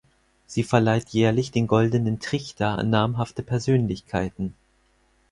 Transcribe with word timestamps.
Sie 0.47 0.63
verleiht 0.63 1.09
jährlich 1.09 1.51
den 1.51 1.67
Goldenen 1.67 2.19
Trichter 2.19 2.79
an 2.79 2.89
namhafte 2.89 3.43
Persönlichkeiten. 3.43 4.55